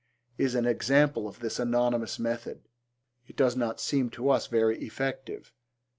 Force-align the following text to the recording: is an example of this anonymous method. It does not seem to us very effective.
is 0.35 0.55
an 0.55 0.65
example 0.65 1.27
of 1.27 1.41
this 1.41 1.59
anonymous 1.59 2.17
method. 2.17 2.63
It 3.27 3.35
does 3.37 3.55
not 3.55 3.79
seem 3.79 4.09
to 4.17 4.31
us 4.31 4.47
very 4.47 4.79
effective. 4.79 5.53